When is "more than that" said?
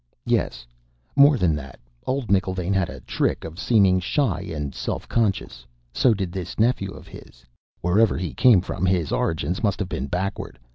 1.15-1.79